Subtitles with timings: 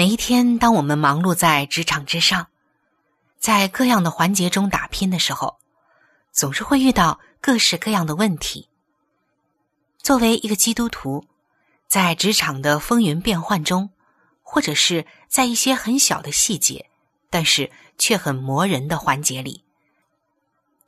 [0.00, 2.48] 每一天，当我们忙碌在职场之上，
[3.38, 5.58] 在各样的环节中打拼的时候，
[6.32, 8.70] 总是会遇到各式各样的问题。
[9.98, 11.26] 作为一个基督徒，
[11.86, 13.90] 在职场的风云变幻中，
[14.42, 16.88] 或者是在一些很小的细节，
[17.28, 19.64] 但是却很磨人的环节里。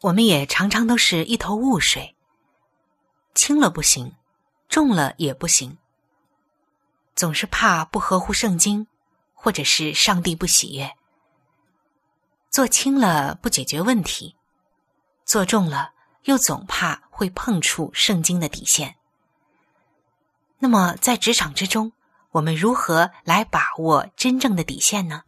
[0.01, 2.17] 我们也常常都是一头雾水，
[3.35, 4.15] 轻了不行，
[4.71, 5.77] 重了也不行，
[7.15, 8.87] 总是怕不合乎圣经，
[9.43, 10.93] 或者是上帝不喜悦。
[12.49, 14.37] 做轻了不解决问题，
[15.25, 15.91] 做重了
[16.23, 18.95] 又总怕会碰触圣经的底线。
[20.61, 21.91] 那么在职场之中，
[22.31, 25.25] 我们如何来把握真正的底线呢？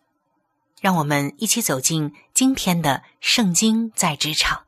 [0.80, 4.58] 让我们一起走进今天的《圣经在职场》，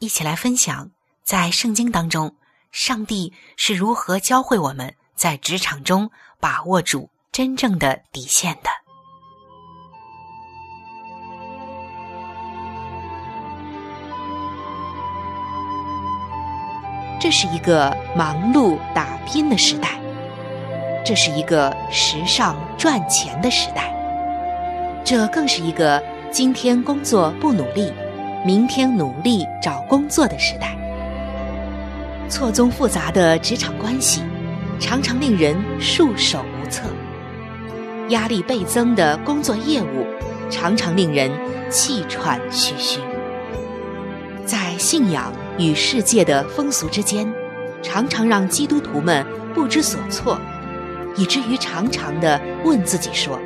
[0.00, 0.90] 一起来分享
[1.22, 2.34] 在圣经当中，
[2.72, 6.10] 上帝是如何教会我们在职场中
[6.40, 8.68] 把握住真正的底线的。
[17.18, 19.98] 这是一个忙碌打拼的时代，
[21.02, 23.90] 这是一个时尚赚钱的时代。
[25.02, 27.90] 这更是一个今天工作不努力，
[28.44, 30.76] 明天努力找工作的时代。
[32.28, 34.22] 错综复杂的职场关系，
[34.78, 36.40] 常常令人束手；
[38.12, 40.06] 压力倍增的工作业务，
[40.48, 41.30] 常常令人
[41.68, 43.00] 气喘吁吁。
[44.44, 47.26] 在信仰与世界的风俗之间，
[47.82, 50.38] 常常让基督徒们不知所措，
[51.16, 53.38] 以至于常常的问自己说。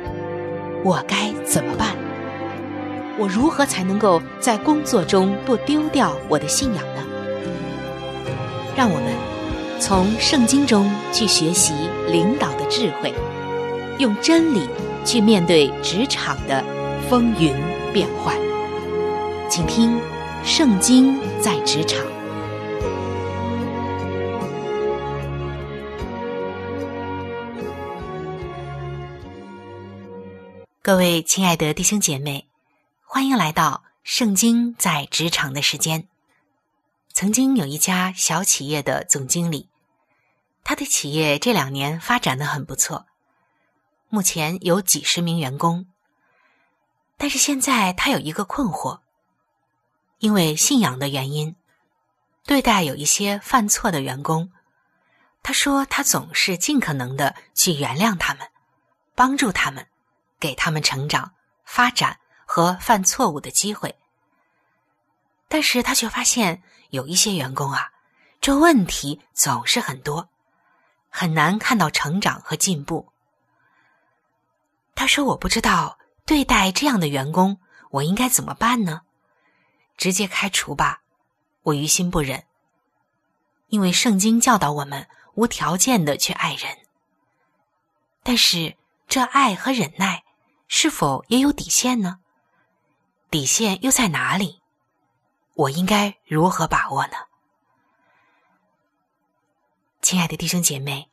[0.83, 1.95] 我该怎么办？
[3.17, 7.03] 我如何才能够在工作中不丢掉我的信仰呢？
[8.75, 9.13] 让我们
[9.79, 11.73] 从圣经中去学习
[12.11, 13.13] 领导的智慧，
[13.99, 14.69] 用真理
[15.03, 16.63] 去面对职场的
[17.09, 17.51] 风云
[17.91, 18.37] 变幻。
[19.49, 19.97] 请听
[20.45, 22.05] 《圣经在职场》。
[30.83, 32.47] 各位亲爱的弟兄姐妹，
[33.03, 36.07] 欢迎来到《圣经在职场》的时间。
[37.13, 39.69] 曾经有一家小企业的总经理，
[40.63, 43.06] 他的企业这两年发展的很不错，
[44.09, 45.87] 目前有几十名员工。
[47.17, 48.99] 但是现在他有一个困惑，
[50.19, 51.55] 因为信仰的原因，
[52.43, 54.51] 对待有一些犯错的员工，
[55.41, 58.49] 他说他总是尽可能的去原谅他们，
[59.15, 59.87] 帮助他们。
[60.39, 61.33] 给他们成长、
[61.65, 63.97] 发展和犯错误的机会，
[65.47, 66.61] 但是他却发现
[66.91, 67.91] 有一些员工啊，
[68.39, 70.29] 这问题总是很多，
[71.09, 73.11] 很难看到成长和进步。
[74.97, 77.61] 他说：“我不知道对待这样的员工，
[77.91, 79.03] 我应该怎么办呢？
[79.95, 81.03] 直接开除吧，
[81.61, 82.45] 我于心不忍。
[83.67, 86.79] 因为圣经教导我们无条件的去爱人，
[88.23, 88.75] 但是
[89.07, 90.23] 这爱和忍耐。”
[90.69, 92.19] 是否也有底线呢？
[93.31, 94.61] 底线又在哪里？
[95.53, 97.13] 我应该如何把握呢？
[100.01, 101.09] 亲爱的弟兄姐妹，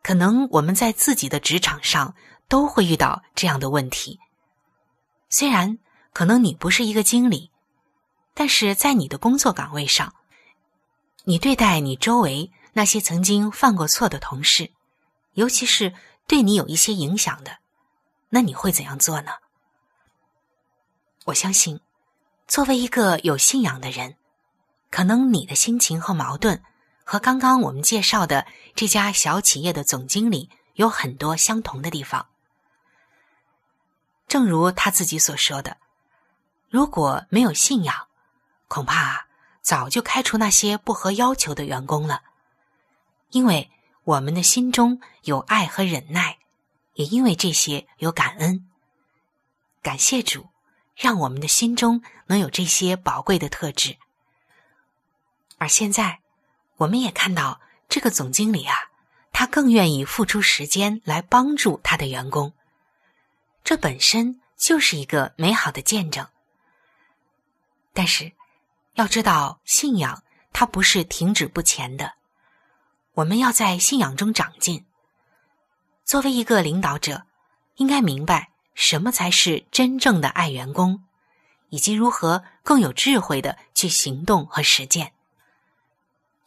[0.00, 2.14] 可能我们在自己的职场上
[2.48, 4.18] 都会遇到这样的问题：
[5.28, 5.78] 虽然
[6.12, 7.50] 可能你不是一个经理，
[8.32, 10.14] 但是在你的工作岗位上，
[11.24, 14.72] 你对待你周围那些曾经犯过错的同事，
[15.34, 15.92] 尤其是
[16.26, 17.58] 对你有一些影响的，
[18.30, 19.32] 那你会怎样做呢？
[21.26, 21.80] 我相信，
[22.46, 24.16] 作为一个有信仰的人，
[24.90, 26.62] 可能你的心情和矛盾
[27.04, 32.26] 和刚刚我们介绍的这家小企业的总经理有很多相同的地方。
[34.28, 35.78] 正如他自己所说的，
[36.68, 38.06] 如果没有信仰，
[38.68, 39.26] 恐怕
[39.62, 42.22] 早就开除那些不合要求的员工了。
[43.30, 43.70] 因为
[44.04, 46.38] 我们的心中有爱和忍耐，
[46.94, 48.68] 也因为这些有感恩。
[49.82, 50.48] 感谢主，
[50.94, 53.96] 让我们的心中能有这些宝贵的特质。
[55.56, 56.20] 而现在，
[56.76, 58.74] 我们也看到这个总经理啊，
[59.32, 62.52] 他更愿意付出时间来帮助他的员工。
[63.64, 66.26] 这本身就是一个美好的见证，
[67.92, 68.32] 但是
[68.94, 70.22] 要知道，信仰
[70.52, 72.14] 它不是停止不前的，
[73.12, 74.86] 我们要在信仰中长进。
[76.04, 77.26] 作为一个领导者，
[77.74, 81.04] 应该明白什么才是真正的爱员工，
[81.68, 85.12] 以及如何更有智慧的去行动和实践。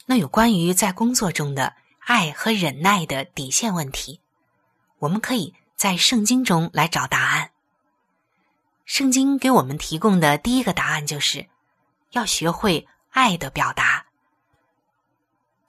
[0.08, 4.20] 那有关于在工作中的爱和忍耐的底线问题，
[4.98, 5.54] 我们可以。
[5.82, 7.50] 在圣经中来找答案。
[8.86, 11.50] 圣经给我们提供的第一个答案就是，
[12.12, 14.06] 要学会爱的表达。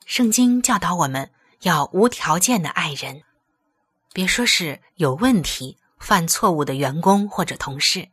[0.04, 1.32] 圣经教导我们
[1.62, 3.22] 要无条件的爱人，
[4.12, 8.10] 别说是有问题、犯错误的员工或者同事，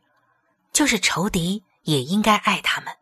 [0.72, 2.96] 就是仇敌也应该爱他们。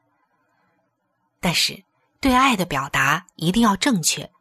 [1.39, 1.85] 但是，
[2.19, 4.33] 对爱的表达一定要正确，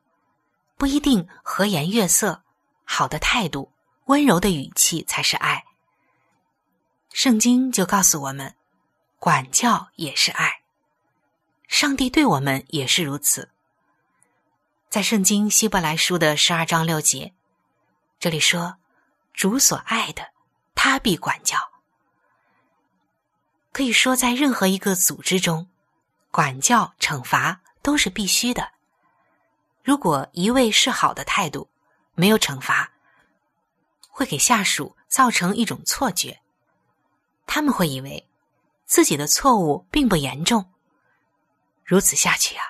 [0.77, 2.42] 不一定和颜悦色，
[2.86, 3.71] 好的态度。
[4.07, 5.63] 温柔的语气才是爱。
[7.13, 8.56] 圣经就告诉我们，
[9.19, 10.62] 管教也是爱。
[11.68, 13.50] 上帝对我们也是如此。
[14.89, 17.33] 在圣经希伯来书的十二章六节，
[18.19, 18.77] 这里说
[19.33, 20.31] ：“主所爱的，
[20.74, 21.57] 他必管教。”
[23.74, 25.68] 可以说，在任何一个组织中，
[26.31, 28.71] 管教、惩罚都是必须的。
[29.83, 31.69] 如果一味是好的态度，
[32.15, 32.94] 没有惩罚。
[34.17, 36.41] 会给下属造成一种错觉，
[37.45, 38.27] 他们会以为
[38.87, 40.73] 自己的错误并不严重。
[41.85, 42.63] 如此下去啊，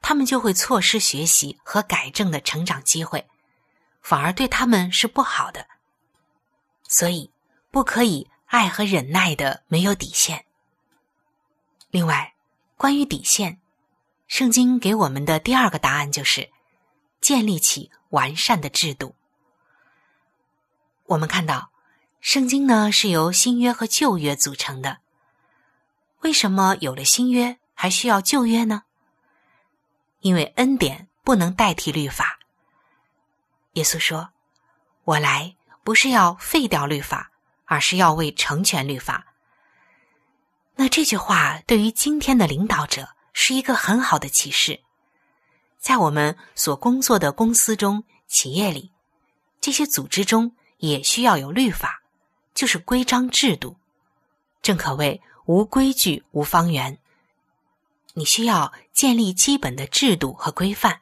[0.00, 3.26] 他们就会错失学习和改正的成长机会，
[4.00, 5.66] 反而对他们是不好的。
[6.88, 7.30] 所以，
[7.70, 10.46] 不可以爱和忍耐的没有底线。
[11.90, 12.32] 另外，
[12.78, 13.60] 关于底线，
[14.28, 16.50] 圣经给我们的第二个答案就是
[17.20, 19.14] 建立起完善的制度。
[21.06, 21.70] 我们看到，
[22.20, 24.98] 圣经呢是由新约和旧约组成的。
[26.22, 28.82] 为什么有了新约还需要旧约呢？
[30.20, 32.40] 因为恩典不能代替律法。
[33.74, 34.30] 耶稣说
[35.04, 35.54] ：“我来
[35.84, 37.30] 不是要废掉律法，
[37.66, 39.34] 而是要为成全律法。”
[40.74, 44.80] 那这句话对于今天的领导者是一个很好的启示。
[45.78, 48.90] 在我们所工作的公司中、企业里，
[49.60, 50.55] 这些组织中。
[50.78, 52.02] 也需要有律法，
[52.54, 53.76] 就是规章制度。
[54.62, 56.98] 正可谓无规矩无方圆。
[58.14, 61.00] 你需要建立基本的制度和规范，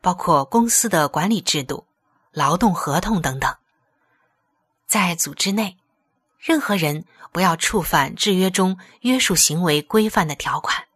[0.00, 1.86] 包括公司的管理制度、
[2.30, 3.56] 劳动合同等等。
[4.86, 5.78] 在组织内，
[6.38, 10.86] 任何人不要触犯制约中约束行为规范的条款。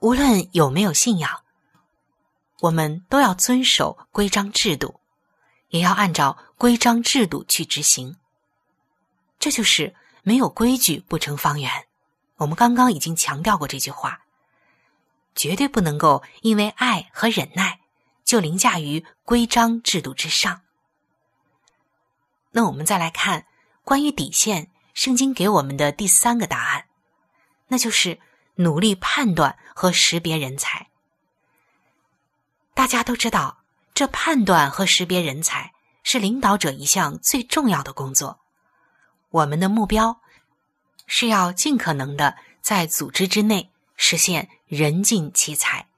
[0.00, 1.42] 无论有没有信仰，
[2.60, 4.97] 我们都要遵守规章制度。
[5.68, 8.16] 也要按照规章制度去执行，
[9.38, 11.86] 这就是没有规矩不成方圆。
[12.36, 14.22] 我们刚刚已经强调过这句话，
[15.34, 17.80] 绝对不能够因为爱和忍耐
[18.24, 20.62] 就凌驾于规章制度之上。
[22.52, 23.46] 那我们再来看
[23.84, 26.86] 关于底线，圣经给我们的第三个答案，
[27.68, 28.18] 那就是
[28.54, 30.88] 努力判断和识别人才。
[32.74, 33.58] 大家都知道。
[33.98, 35.72] 这判断和识别人才
[36.04, 38.38] 是领导者一项最重要的工作。
[39.28, 40.20] 我们的目标
[41.08, 45.88] 是要尽可能的在组织之内实现人尽其才。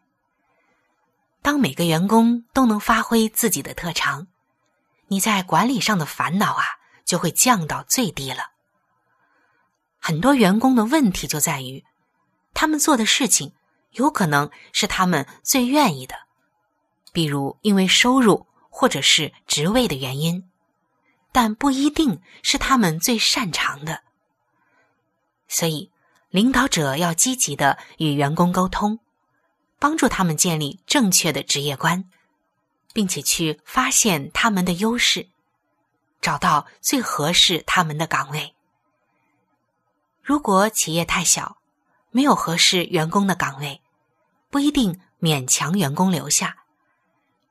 [1.42, 4.28] 当每个员工都能发挥自己的特长，
[5.09, 6.64] 你在管理上的烦恼啊
[7.04, 8.52] 就会降到最低了。
[9.99, 11.85] 很多员工的问题就在于，
[12.54, 13.52] 他们做的事情
[13.90, 16.29] 有可能是他们最愿意的。
[17.12, 20.49] 比如因为收入或者是职位的原因，
[21.33, 24.02] 但不一定是他们最擅长的。
[25.49, 25.90] 所以，
[26.31, 29.00] 领导者要积极的与员工沟通，
[29.79, 32.09] 帮助他们建立正确的职业观，
[32.93, 35.29] 并且去发现他们的优势，
[36.21, 38.55] 找到最合适他们的岗位。
[40.23, 41.57] 如果企业太小，
[42.12, 43.83] 没有合适员工的岗位，
[44.50, 46.60] 不一定勉强员工留下，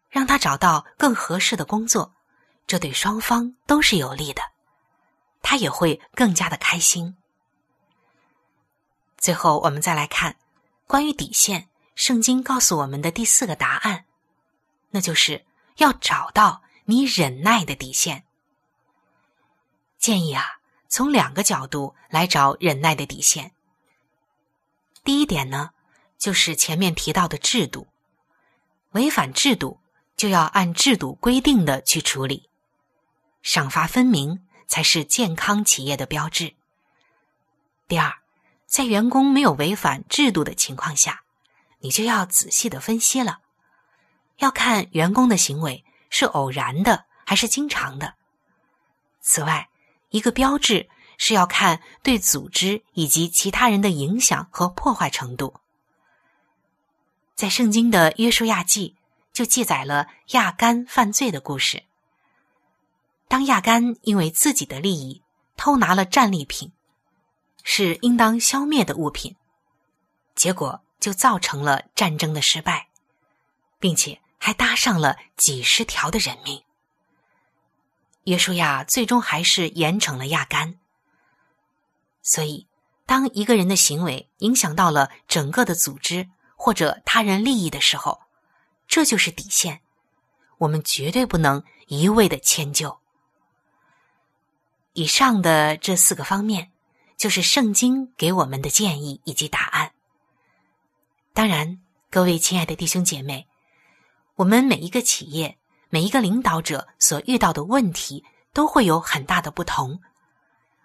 [0.10, 2.14] 让他找到更合适的工作，
[2.66, 4.42] 这对双方都是有利的，
[5.42, 7.16] 他也会更加的开心。
[9.18, 10.38] 最后，我们再来看
[10.88, 14.06] 关于底线，圣经告诉我们的第四个答案，
[14.92, 15.46] 那就是
[15.78, 18.24] 要找到你忍耐的底线。
[19.98, 23.52] 建议啊，从两个角度来找忍耐的底线。
[25.04, 25.72] 第一点呢，
[26.18, 27.88] 就是前面提到的制度，
[28.92, 29.82] 违反制度
[30.20, 32.50] 就要按制度规定的去处理，
[33.42, 36.56] 赏罚分明才是健康企业的标志。
[37.88, 38.14] 第二，
[38.66, 41.22] 在员工没有违反制度的情况下，
[41.80, 43.40] 你就要仔细的分析了，
[44.40, 48.16] 要看员工的行为是偶然的还是经常的。
[49.22, 49.70] 此外，
[50.10, 50.90] 一个标志。
[51.22, 55.60] 是要看对组织以及其他人的影响和破坏程度。
[57.36, 58.96] 在圣经的约书亚记
[59.40, 61.84] 就记载了亚干犯罪的故事。
[63.30, 65.24] 当亚干因为自己的利益
[65.56, 66.74] 偷拿了战利品，
[67.64, 69.38] 是应当消灭的物品，
[70.36, 72.90] 结果就造成了战争的失败，
[73.80, 76.62] 并且还搭上了几十条的人命。
[78.26, 80.78] 约书亚最终还是严惩了亚干。
[82.22, 82.68] 所以，
[83.06, 88.20] 当一个人的行为影响到了整个的组织或者他人利益的时候，
[88.90, 89.82] 这就是底线，
[90.58, 93.00] 我们绝对不能一味的迁就。
[94.94, 96.72] 以上的这四个方面，
[97.16, 99.92] 就是圣经给我们的建议以及答案。
[101.34, 101.80] 当然，
[102.10, 103.48] 各位亲爱的弟兄姐妹，
[104.36, 110.02] 我们每一个企业、每一个领导者所遇到的问题都会有很大的不同。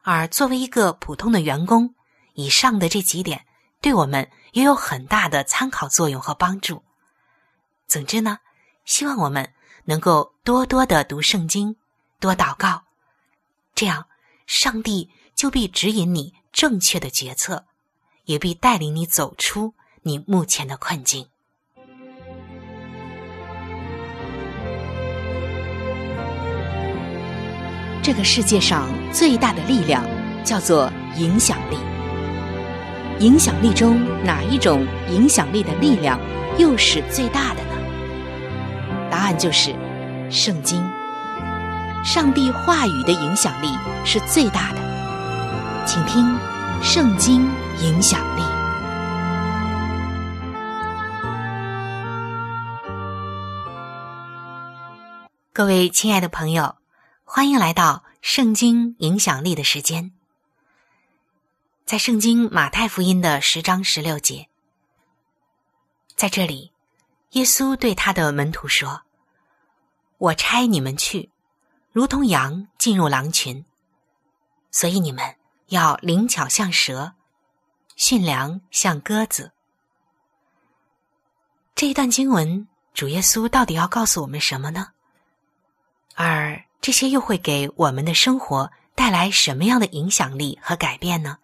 [0.02, 1.94] 而作为一个普通的员工，
[2.34, 3.46] 以上的这几点
[3.80, 6.84] 对我们也有很大的参考作用和帮助。
[7.94, 8.38] 总之呢，
[8.84, 9.52] 希望我们
[9.84, 11.76] 能够多多的读圣经，
[12.18, 12.82] 多祷告，
[13.72, 14.06] 这样
[14.48, 17.66] 上帝就必指引你正确的决策，
[18.24, 21.28] 也必带领你走出你目前的困境。
[28.02, 30.04] 这个世界上最大的力量
[30.44, 31.76] 叫做影响力。
[33.20, 36.18] 影响力中哪一种影响力的力量
[36.58, 37.73] 又是最大的呢？
[39.14, 39.70] 答案就是
[40.28, 40.82] 圣经。
[42.04, 43.68] 上帝话语的影响力
[44.04, 45.86] 是最大的。
[45.86, 46.26] 请听
[46.82, 47.48] 《圣经
[47.80, 48.42] 影响力》。
[55.52, 56.74] 各位亲爱的朋友。
[57.22, 60.10] 欢迎来到圣经影响力的时间。
[61.86, 64.48] 在圣经马太福音的十章十六节，
[66.16, 66.72] 在这里，
[67.34, 69.02] 耶稣对他的门徒说
[70.18, 71.30] ：“我差你们去，
[71.90, 73.64] 如同羊进入狼群，
[74.70, 75.34] 所以你们
[75.66, 77.14] 要灵巧像蛇，
[77.96, 79.50] 驯良像鸽子。”
[81.74, 84.92] 这一段经文，主耶稣到底要告诉我们什么呢？
[86.14, 91.38] 而这些又会给我们的生活带来什么样的影响力和改变呢？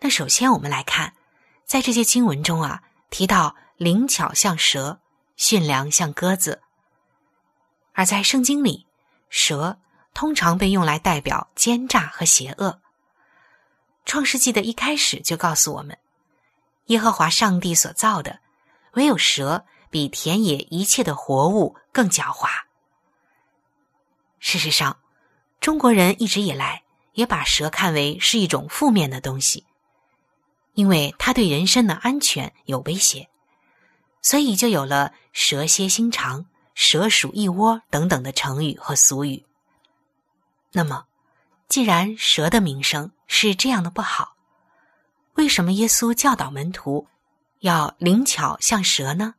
[0.00, 1.12] 那首先我们来看，
[1.66, 5.00] 在这些经文中啊，提到灵巧像蛇，
[5.36, 6.62] 驯良像鸽子。
[7.92, 8.86] 而在圣经里，
[9.28, 9.78] 蛇
[10.14, 12.80] 通常被用来代表奸诈和邪恶。
[14.06, 15.98] 创世纪的一开始就告诉我们，
[16.86, 18.40] 耶和华上帝所造的，
[18.92, 22.48] 唯有蛇比田野一切的活物更狡猾。
[24.38, 24.98] 事实上，
[25.60, 29.66] 中国人一直以来也把蛇看为是一种负面的东西，
[30.74, 33.28] 因为它对人身的安全有威胁，
[34.26, 39.46] 所以就有了“蛇蝎心肠”“蛇鼠一窝”等等的成语和俗语。
[40.72, 41.06] 那么，
[41.68, 44.34] 既然蛇的名声是这样的不好，
[45.34, 47.06] 为什么耶稣教导门徒
[47.60, 49.36] 要灵巧像蛇呢？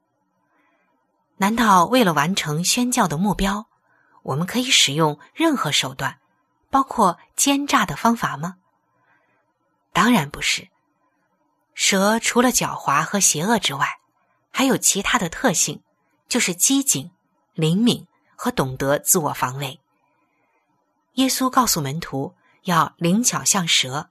[1.36, 3.68] 难道为了完成宣教的目标？
[4.24, 6.18] 我们可以使用任何手段，
[6.70, 8.56] 包括奸诈的方法吗？
[9.92, 10.70] 当然不是。
[11.74, 14.00] 蛇除了狡猾和邪恶之外，
[14.58, 15.84] 还有其他的特性，
[16.28, 17.12] 就是机警、
[17.54, 19.80] 灵敏和懂得自我防卫。
[21.14, 22.34] 耶稣告诉门徒
[22.64, 24.10] 要灵巧像蛇。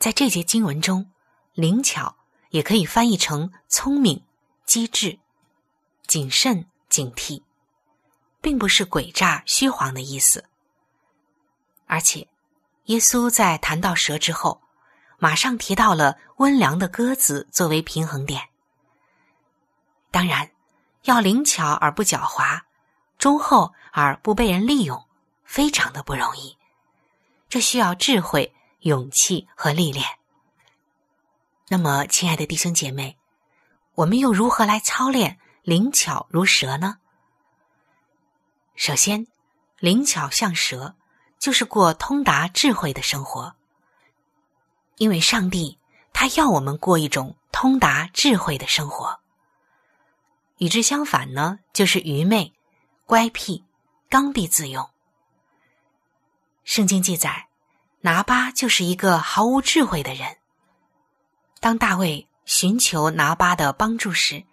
[0.00, 1.08] 在这节经文中
[1.54, 2.16] ，“灵巧”
[2.50, 4.24] 也可以翻译成聪明、
[4.66, 5.20] 机智、
[6.08, 7.44] 谨慎、警惕，
[8.40, 10.46] 并不是诡诈、虚晃的意思。
[11.86, 12.26] 而且，
[12.86, 14.60] 耶稣在谈到蛇之后，
[15.18, 18.48] 马上提到了温良的鸽子作为平衡点。
[20.12, 20.50] 当然，
[21.04, 22.60] 要灵巧而不狡猾，
[23.18, 25.08] 忠厚而不被人利用，
[25.42, 26.58] 非常的不容易。
[27.48, 30.06] 这需要智慧、勇气和历练。
[31.68, 33.16] 那么，亲爱的弟兄姐妹，
[33.94, 36.98] 我们又如何来操练灵巧如蛇呢？
[38.76, 39.26] 首先，
[39.78, 40.94] 灵巧像蛇，
[41.38, 43.54] 就是过通达智慧的生活。
[44.98, 45.78] 因为上帝
[46.12, 49.21] 他要我们过一种通达智慧的生活。
[50.62, 52.52] 与之相反呢，就是愚昧、
[53.04, 53.64] 乖僻、
[54.08, 54.88] 刚愎自用。
[56.62, 57.48] 圣经记载，
[58.02, 60.36] 拿巴就是一个毫无智慧的人。
[61.58, 64.44] 当大卫寻求拿巴的帮助时，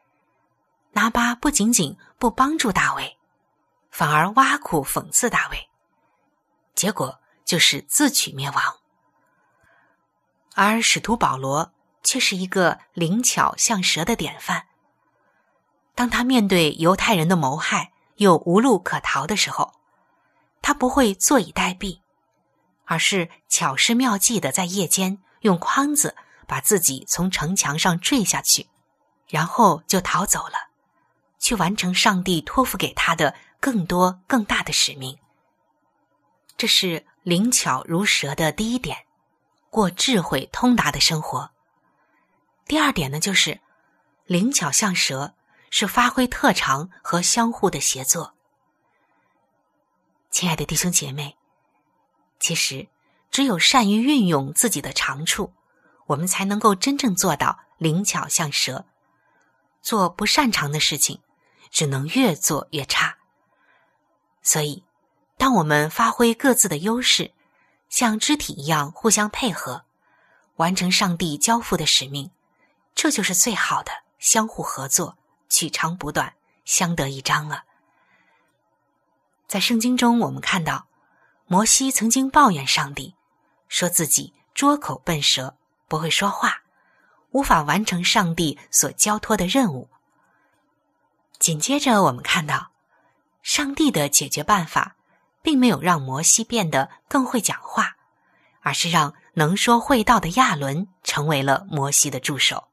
[0.93, 3.15] 拿巴不仅仅不帮助大卫，
[3.91, 5.69] 反而挖苦讽刺大卫，
[6.73, 8.63] 结果就是自取灭亡。
[10.55, 14.65] 而使徒保罗却是一个灵巧像蛇的典范。
[15.99, 19.73] 当他面对犹太人的谋害又无路可逃的时候，
[20.61, 21.99] 他不会坐以待毙，
[22.85, 26.15] 而是巧施妙计的在夜间用筐子
[26.47, 28.69] 把自己从城墙上坠下去，
[29.27, 30.69] 然后就逃走了，
[31.37, 35.19] 去完成上帝托付给他的更多更大的使命。
[36.55, 38.99] 这是灵巧如蛇的第一点，
[39.69, 41.51] 过智慧通达的生活。
[42.65, 43.59] 第二点呢，就是
[44.27, 45.33] 灵巧像蛇。
[45.69, 48.33] 是发挥特长和相互的协作。
[50.31, 51.37] 亲爱的弟兄姐妹，
[52.39, 52.87] 其实
[53.31, 55.53] 只有善于运用自己的长处，
[56.07, 58.85] 我们才能够真正做到灵巧像蛇。
[59.81, 61.21] 做不擅长的事情，
[61.71, 63.17] 只能越做越差。
[64.41, 64.83] 所以，
[65.37, 67.31] 当我们发挥各自的优势，
[67.87, 69.85] 像肢体一样互相配合，
[70.57, 72.29] 完成上帝交付的使命，
[72.93, 75.17] 这就是最好的相互合作。
[75.49, 77.63] 取长补短，相得益彰了。
[79.47, 80.87] 在圣经中，我们看到
[81.47, 83.15] 摩西曾经抱怨上帝，
[83.67, 85.57] 说自己拙口笨舌，
[85.87, 86.61] 不会说话，
[87.31, 89.89] 无法完成上帝所交托的任务。
[91.39, 92.69] 紧接着，我们看到
[93.41, 94.95] 上帝的解决办法，
[95.41, 97.97] 并没有让摩西变得更会讲话，
[98.61, 102.67] 而是让能说会道的亚伦成为了摩西的助手。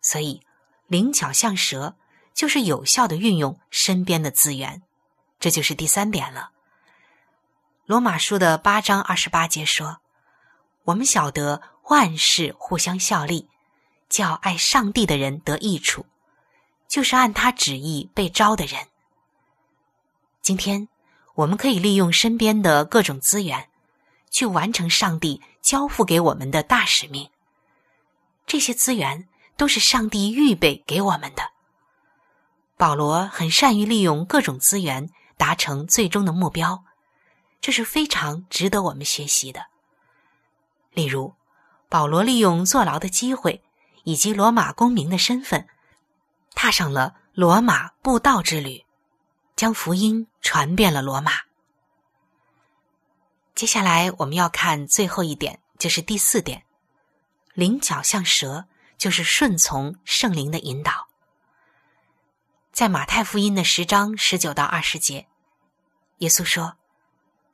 [0.00, 0.45] 所以。
[0.88, 1.96] 灵巧像蛇，
[2.32, 4.82] 就是有效的运用身边的资源，
[5.40, 6.50] 这就是第三点了。
[7.86, 9.98] 罗马书的八章二十八节说
[10.84, 13.48] ：“我们晓得万事互相效力，
[14.08, 16.06] 叫爱上帝的人得益处，
[16.86, 18.86] 就是按他旨意被招的人。”
[20.40, 20.88] 今天，
[21.34, 23.68] 我们可以利用身边的各种资源，
[24.30, 27.28] 去完成上帝交付给我们的大使命。
[28.46, 29.26] 这些资源。
[29.56, 31.50] 都是上帝预备给我们的。
[32.76, 36.84] 保罗很善于利用各种资源达成最终的目标，
[37.60, 39.66] 这是非常值得我们学习的。
[40.92, 41.34] 例如，
[41.88, 43.62] 保罗利用坐牢的机会
[44.04, 45.66] 以及罗马公民的身份，
[46.54, 48.84] 踏上了罗马布道之旅，
[49.54, 51.32] 将福音传遍了罗马。
[53.54, 56.64] 接下来我们要看最后一点，就是第四点：
[57.54, 58.66] 灵巧像蛇。
[58.96, 61.08] 就是顺从圣灵的引导。
[62.72, 65.26] 在马太福音的十章十九到二十节，
[66.18, 66.76] 耶稣说：“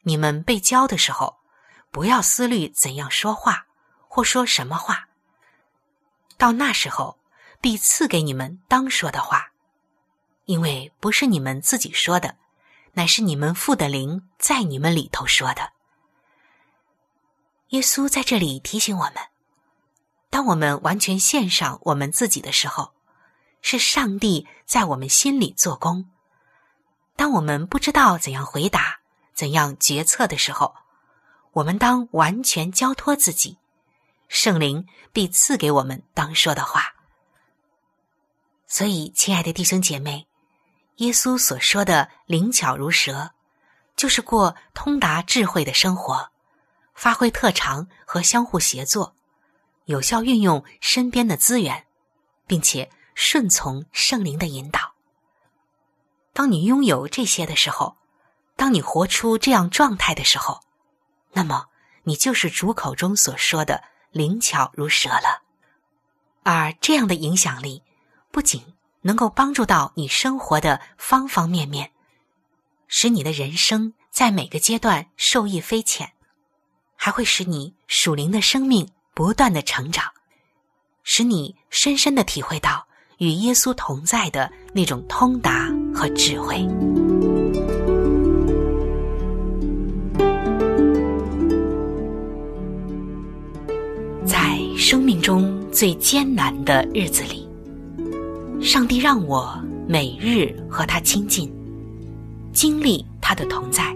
[0.02, 1.38] 你们被教的时候，
[1.90, 3.66] 不要思虑怎样说话
[4.08, 5.08] 或说什么话。
[6.36, 7.18] 到那时候，
[7.60, 9.52] 必赐给你们当说的话，
[10.46, 12.36] 因为不是你们自己说的，
[12.94, 15.72] 乃是你们父的灵在你们里头说的。”
[17.70, 19.31] 耶稣在这里提醒我们。
[20.32, 22.94] 当我们完全献上我们自己的时候，
[23.60, 26.08] 是上帝在我们心里做工。
[27.16, 29.00] 当我们不知道怎样回答、
[29.34, 30.74] 怎样决策的时候，
[31.52, 33.58] 我们当完全交托自己，
[34.26, 36.94] 圣灵必赐给我们当说的话。
[38.66, 40.26] 所以，亲爱的弟兄姐妹，
[40.96, 43.32] 耶稣所说的灵巧如蛇，
[43.96, 46.30] 就是过通达智慧的生活，
[46.94, 49.14] 发挥特长和相互协作。
[49.92, 51.86] 有效运用身边的资源，
[52.46, 54.94] 并且顺从圣灵的引导。
[56.32, 57.98] 当你拥有这些的时候，
[58.56, 60.62] 当你活出这样状态的时候，
[61.32, 61.66] 那么
[62.04, 65.42] 你就是主口中所说的灵巧如蛇了。
[66.42, 67.82] 而这样的影响力，
[68.30, 71.92] 不仅能够帮助到你生活的方方面面，
[72.88, 76.14] 使你的人生在每个阶段受益匪浅，
[76.96, 80.04] 还会使你属灵的生命不断的成长，
[81.02, 82.86] 使你深深的体会到
[83.18, 86.66] 与耶稣同在的那种通达和智慧。
[94.24, 97.46] 在生命中最艰难的日子里，
[98.62, 101.52] 上帝让我每日和他亲近，
[102.54, 103.94] 经历他的同在。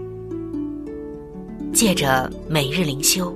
[1.73, 3.35] 借着每日灵修，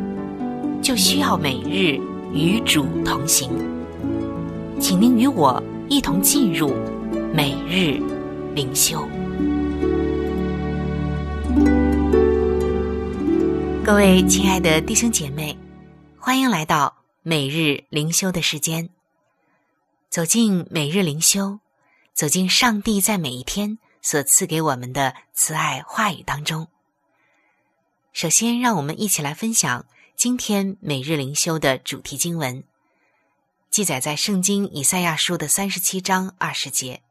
[0.81, 1.99] 就需要每日
[2.33, 3.49] 与主同行。
[4.79, 6.73] 请您与我一同进入
[7.33, 8.01] 每日
[8.55, 9.07] 灵修。
[13.83, 15.55] 各位亲爱的弟兄姐妹，
[16.17, 16.97] 欢迎来到。
[17.23, 18.89] 每日灵修的时间，
[20.09, 21.59] 走进每日灵修，
[22.15, 26.67] 走进上帝在每一天所赐给我们的慈爱话语当中。
[28.11, 32.63] 首先，让我们一起来分享今天每日灵修的主题经文，
[33.71, 37.01] 记载在圣经以赛亚书的三十七章二十节：“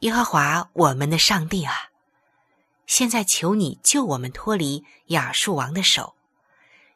[0.00, 1.90] 耶和华我们的上帝啊，
[2.86, 6.14] 现在求你救我们脱离亚述王的手。”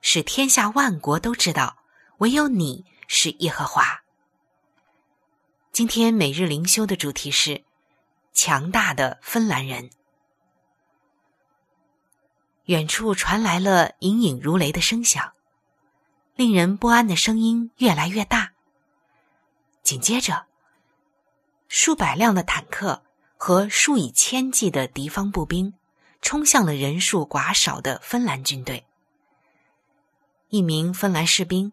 [0.01, 1.79] 使天下万国都知道，
[2.19, 4.03] 唯有你是耶和华。
[5.73, 7.65] 今天每日灵修的主题是
[8.33, 9.91] 强大的芬兰人。
[12.67, 15.33] 远处传来了隐隐如雷的声响，
[16.35, 18.53] 令人不安的声音越来越大。
[19.83, 20.47] 紧接着，
[21.69, 23.03] 数百辆的坦克
[23.37, 25.75] 和数以千计的敌方步兵
[26.23, 28.87] 冲向了人数寡少的芬兰军队。
[30.49, 31.73] 一名芬兰士兵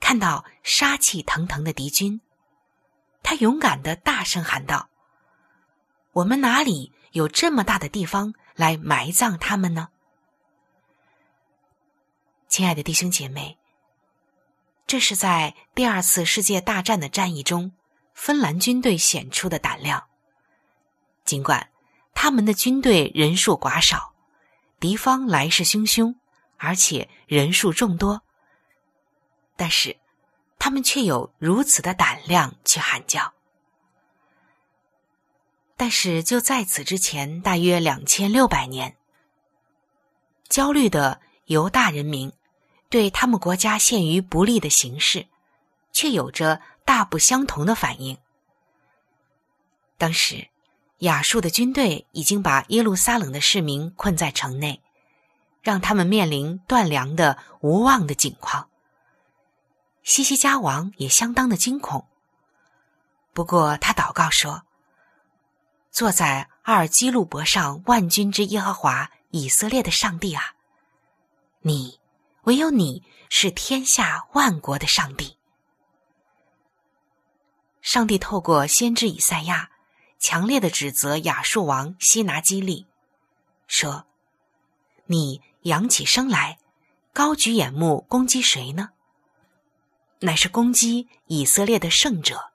[0.00, 2.20] 看到杀气腾腾的敌军，
[3.22, 4.88] 他勇敢的大声喊道
[6.10, 9.90] ：“我们哪里有这么大的地方来埋葬他们呢？”
[12.52, 13.56] 亲爱的弟兄姐妹，
[14.86, 17.72] 这是在第二次世界大战的战役中，
[18.12, 20.04] 芬兰军队显出的胆量。
[21.24, 21.70] 尽管
[22.12, 24.12] 他们的军队人数寡少，
[24.78, 26.14] 敌方来势汹汹。
[26.58, 28.20] 而且人数众多，
[29.56, 29.96] 但是
[30.58, 33.32] 他们却有如此的胆量去喊叫。
[35.74, 38.94] 但是就在此之前，大约两千六百年，
[40.50, 42.30] 焦虑的犹大人民
[42.92, 45.26] 对他们国家陷于不利的形势，
[45.90, 48.16] 却有着大不相同的反应。
[49.98, 50.48] 当时，
[50.98, 54.80] 亚述的军队已经把耶路撒冷的市民困在城内。
[55.62, 58.68] 让他们面临断粮的无望的境况。
[60.02, 62.08] 西西家王也相当的惊恐。
[63.32, 64.64] 不过他祷告说
[65.92, 70.54] ：“坐在阿尔基路伯上万军之耶和华以色列的上帝啊，
[71.60, 72.00] 你
[72.42, 75.36] 唯有你是天下万国的上帝。”
[77.80, 79.70] 上帝透过先知以赛亚，
[80.18, 82.86] 强烈的指责亚述王西拿基利，
[83.66, 84.06] 说
[85.06, 86.58] ：“你。”扬起声来，
[87.12, 88.90] 高举眼目攻击谁呢？
[90.18, 92.50] 乃是攻击以色列的圣者。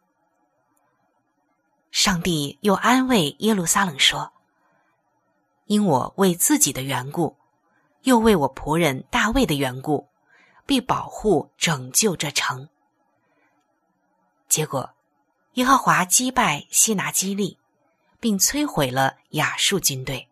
[1.89, 4.33] 上帝又安慰耶路撒冷说
[5.67, 7.37] ：“因我为自己的缘故，
[8.07, 10.07] 又为我仆人大卫的缘故，
[10.65, 12.69] 必保护拯救这城。”
[14.47, 14.91] 结果，
[15.55, 17.57] 耶和华击败西拿基利，
[18.21, 20.29] 并摧毁了亚述军队。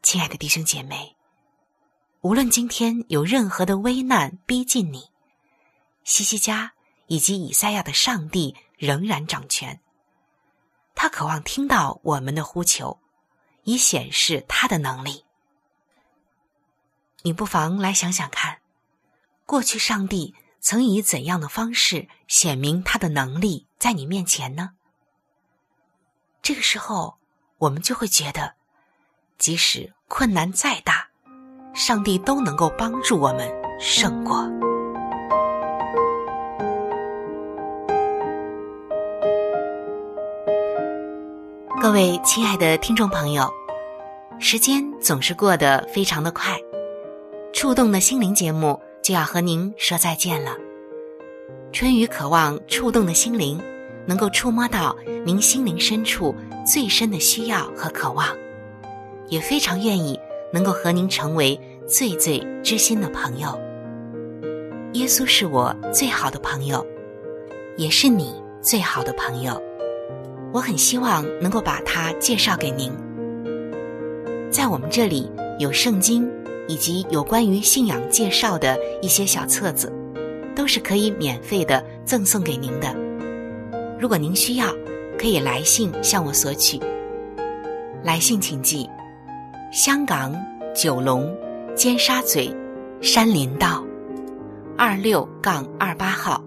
[0.00, 1.14] 亲爱的弟兄姐妹，
[2.22, 5.10] 无论今天有任何的危难逼近你，
[6.02, 6.72] 西西家
[7.08, 9.78] 以及以赛亚的上帝仍然掌权。
[10.94, 12.98] 他渴望听到我们的呼求，
[13.64, 15.26] 以显示他的能力。
[17.24, 18.58] 你不妨来想想看，
[19.46, 24.70] 过去上帝曾以怎样的方式显明他的能力在你面前呢？
[26.42, 27.16] 这个时候，
[27.58, 28.54] 我们就会觉得。
[29.38, 31.08] 即使困难再大，
[31.74, 34.48] 上帝都能够帮助我们胜过。
[41.80, 43.50] 各位亲爱的听众朋友，
[44.38, 46.56] 时间总是过得非常的快，
[47.62, 50.56] 触动的心灵节目就要和您说再见了。
[51.70, 53.56] 春雨渴望触动的心灵，
[54.04, 56.34] 能够触摸到您心灵深处
[56.66, 58.26] 最深的需要和渴望，
[59.28, 60.18] 也非常愿意
[60.52, 63.56] 能够和您成为最最知心的朋友。
[64.94, 66.84] 耶稣是我最好的朋友，
[67.76, 69.62] 也是你最好的朋友。
[70.52, 72.92] 我很希望能够把他介绍给您。
[74.50, 76.28] 在我们这里有圣经
[76.68, 79.92] 以及有关于信仰介绍的一些小册子。
[80.54, 82.94] 都是可以免费的赠送给您的。
[83.98, 84.66] 如果您需要，
[85.18, 86.78] 可以来信向我索取。
[88.02, 88.86] 来信请寄：
[89.72, 90.34] 香港
[90.74, 91.34] 九龙
[91.74, 92.54] 尖沙咀
[93.00, 93.82] 山林道
[94.76, 96.44] 二六杠二八号。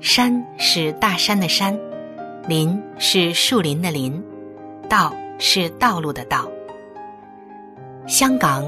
[0.00, 1.76] 山是大山的山，
[2.46, 4.22] 林是树林的林，
[4.88, 6.48] 道是道路的道。
[8.06, 8.64] 香港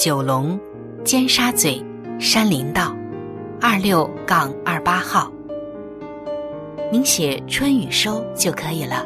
[0.00, 0.58] 九龙
[1.04, 1.84] 尖沙咀
[2.18, 2.96] 山林道。
[3.60, 5.30] 二六杠二八号，
[6.90, 9.04] 您写“春雨收”就可以了。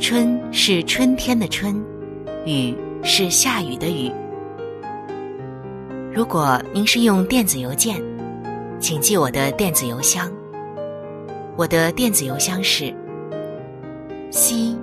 [0.00, 1.84] 春是春天的春，
[2.46, 4.10] 雨是下雨的雨。
[6.10, 8.02] 如果您是用电子邮件，
[8.80, 10.32] 请记我的电子邮箱。
[11.54, 12.86] 我的电子邮箱是
[14.30, 14.74] c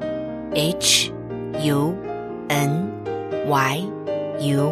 [0.54, 1.12] h
[1.64, 1.96] u
[2.48, 2.88] n
[3.48, 3.84] y
[4.42, 4.72] u，